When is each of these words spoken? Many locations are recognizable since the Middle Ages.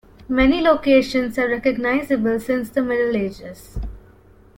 Many 0.27 0.61
locations 0.61 1.37
are 1.37 1.47
recognizable 1.47 2.39
since 2.39 2.71
the 2.71 2.81
Middle 2.81 3.15
Ages. 3.15 3.77